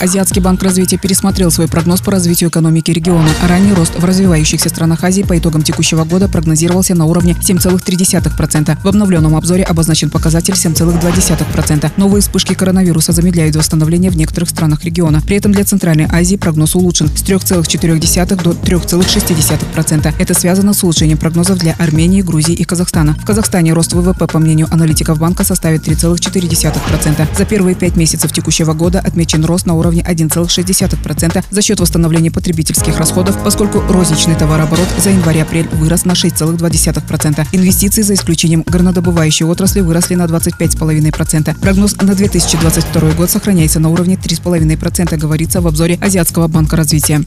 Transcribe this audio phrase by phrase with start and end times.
[0.00, 3.28] Азиатский банк развития пересмотрел свой прогноз по развитию экономики региона.
[3.48, 8.78] Ранний рост в развивающихся странах Азии по итогам текущего года прогнозировался на уровне 7,3%.
[8.82, 11.90] В обновленном обзоре обозначен показатель 7,2%.
[11.96, 15.22] Новые вспышки коронавируса замедляют восстановление в некоторых странах региона.
[15.24, 20.14] При этом для Центральной Азии прогноз улучшен с 3,4 до 3,6%.
[20.18, 23.14] Это связано с улучшением прогнозов для Армении, Грузии и Казахстана.
[23.14, 27.28] В Казахстане рост ВВП, по мнению аналитиков банка, составит 3,4%.
[27.36, 32.30] За первые пять месяцев текущего года отмечен рост на уровне уровне 1,6% за счет восстановления
[32.30, 37.46] потребительских расходов, поскольку розничный товарооборот за январь-апрель вырос на 6,2%.
[37.52, 41.60] Инвестиции, за исключением горнодобывающей отрасли, выросли на 25,5%.
[41.60, 47.24] Прогноз на 2022 год сохраняется на уровне 3,5%, говорится в обзоре Азиатского банка развития.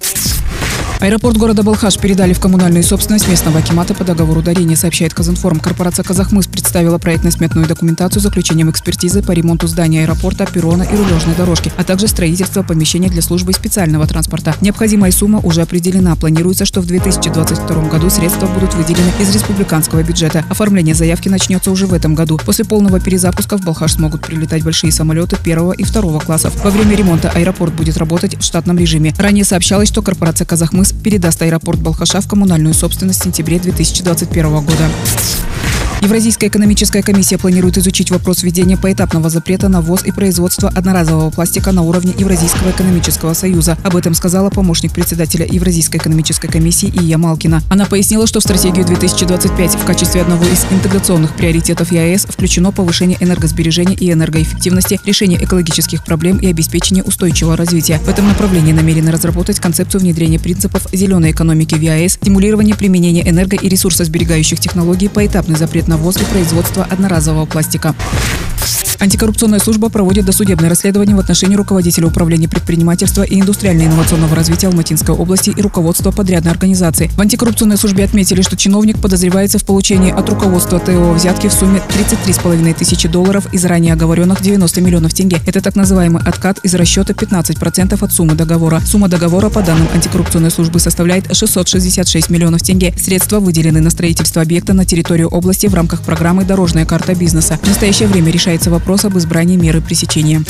[0.99, 5.59] Аэропорт города Балхаш передали в коммунальную собственность местного акимата по договору дарения, сообщает Казинформ.
[5.59, 11.35] Корпорация «Казахмыс» представила проектно-сметную документацию с заключением экспертизы по ремонту здания аэропорта, перрона и рулежной
[11.35, 14.55] дорожки, а также строительство помещения для службы специального транспорта.
[14.59, 16.15] Необходимая сумма уже определена.
[16.15, 20.45] Планируется, что в 2022 году средства будут выделены из республиканского бюджета.
[20.49, 22.39] Оформление заявки начнется уже в этом году.
[22.43, 26.55] После полного перезапуска в Балхаш смогут прилетать большие самолеты первого и второго классов.
[26.63, 29.13] Во время ремонта аэропорт будет работать в штатном режиме.
[29.19, 34.89] Ранее сообщалось, что корпорация «Казахмыс» передаст аэропорт Балхаша в коммунальную собственность в сентябре 2021 года.
[36.01, 41.71] Евразийская экономическая комиссия планирует изучить вопрос введения поэтапного запрета на ввоз и производство одноразового пластика
[41.71, 43.77] на уровне Евразийского экономического союза.
[43.83, 47.63] Об этом сказала помощник председателя Евразийской экономической комиссии Ия Малкина.
[47.69, 53.17] Она пояснила, что в стратегию 2025 в качестве одного из интеграционных приоритетов ЕАЭС включено повышение
[53.19, 57.97] энергосбережения и энергоэффективности, решение экологических проблем и обеспечение устойчивого развития.
[57.99, 63.57] В этом направлении намерены разработать концепцию внедрения принципов зеленой экономики в ЕАЭС, стимулирование применения энерго-
[63.57, 65.55] и ресурсосберегающих технологий, поэтапный
[65.87, 66.25] запрет на ввоз и
[66.83, 67.95] одноразового пластика.
[68.99, 75.51] Антикоррупционная служба проводит досудебное расследование в отношении руководителя управления предпринимательства и индустриально-инновационного развития Алматинской области
[75.51, 77.09] и руководства подрядной организации.
[77.15, 81.81] В антикоррупционной службе отметили, что чиновник подозревается в получении от руководства ТО взятки в сумме
[81.89, 85.39] 33,5 тысячи долларов из ранее оговоренных 90 миллионов тенге.
[85.45, 88.81] Это так называемый откат из расчета 15% от суммы договора.
[88.83, 92.93] Сумма договора, по данным антикоррупционной службы, составляет 666 миллионов тенге.
[92.97, 97.59] Средства выделены на строительство объекта на территорию области в рамках программы «Дорожная карта бизнеса».
[97.61, 100.41] В настоящее время решается вопрос вопрос об избрании меры пресечения.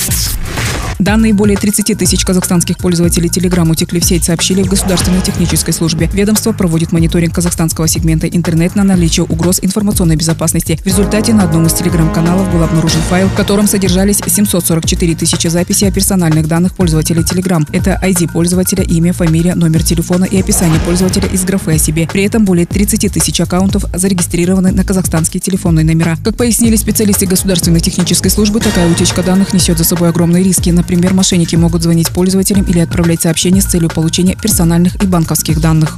[1.00, 6.10] Данные более 30 тысяч казахстанских пользователей Telegram утекли в сеть, сообщили в Государственной технической службе.
[6.12, 10.80] Ведомство проводит мониторинг казахстанского сегмента интернет на наличие угроз информационной безопасности.
[10.82, 15.88] В результате на одном из телеграм-каналов был обнаружен файл, в котором содержались 744 тысячи записей
[15.88, 17.64] о персональных данных пользователей Telegram.
[17.72, 22.08] Это ID пользователя, имя, фамилия, номер телефона и описание пользователя из графы о себе.
[22.12, 26.18] При этом более 30 тысяч аккаунтов зарегистрированы на казахстанские телефонные номера.
[26.24, 30.72] Как пояснили специалисты Государственной технической службы, такая утечка данных несет за собой огромные риски.
[30.88, 35.98] Например, мошенники могут звонить пользователям или отправлять сообщения с целью получения персональных и банковских данных.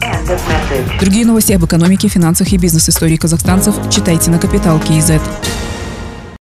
[0.99, 5.21] Другие новости об экономике, финансах и бизнес-истории казахстанцев читайте на Капитал Киезет.